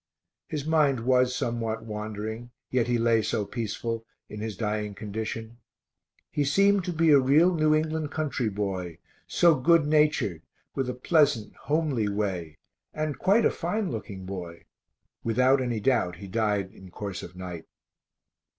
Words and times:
His 0.47 0.65
mind 0.65 1.01
was 1.01 1.35
somewhat 1.35 1.85
wandering, 1.85 2.49
yet 2.71 2.87
he 2.87 2.97
lay 2.97 3.21
so 3.21 3.45
peaceful, 3.45 4.03
in 4.29 4.39
his 4.39 4.57
dying 4.57 4.95
condition. 4.95 5.59
He 6.31 6.43
seemed 6.43 6.83
to 6.85 6.91
be 6.91 7.11
a 7.11 7.19
real 7.19 7.53
New 7.53 7.75
England 7.75 8.09
country 8.09 8.49
boy, 8.49 8.97
so 9.27 9.53
good 9.53 9.85
natured, 9.85 10.41
with 10.73 10.89
a 10.89 10.95
pleasant 10.95 11.53
homely 11.55 12.09
way, 12.09 12.57
and 12.95 13.19
quite 13.19 13.45
a 13.45 13.51
fine 13.51 13.91
looking 13.91 14.25
boy. 14.25 14.63
Without 15.23 15.61
any 15.61 15.79
doubt 15.79 16.15
he 16.15 16.25
died 16.27 16.71
in 16.73 16.89
course 16.89 17.21
of 17.21 17.35
night. 17.35 17.65